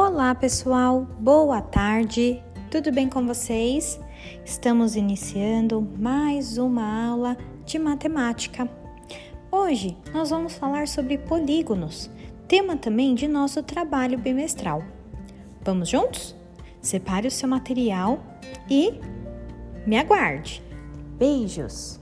Olá, 0.00 0.32
pessoal. 0.32 1.08
Boa 1.18 1.60
tarde. 1.60 2.40
Tudo 2.70 2.92
bem 2.92 3.08
com 3.08 3.26
vocês? 3.26 3.98
Estamos 4.44 4.94
iniciando 4.94 5.82
mais 5.98 6.56
uma 6.56 7.08
aula 7.08 7.36
de 7.66 7.80
matemática. 7.80 8.70
Hoje 9.50 9.96
nós 10.14 10.30
vamos 10.30 10.54
falar 10.54 10.86
sobre 10.86 11.18
polígonos, 11.18 12.08
tema 12.46 12.76
também 12.76 13.12
de 13.12 13.26
nosso 13.26 13.60
trabalho 13.60 14.16
bimestral. 14.16 14.84
Vamos 15.62 15.88
juntos? 15.88 16.36
Separe 16.80 17.26
o 17.26 17.30
seu 17.30 17.48
material 17.48 18.24
e 18.70 19.00
me 19.84 19.98
aguarde. 19.98 20.62
Beijos! 21.18 21.98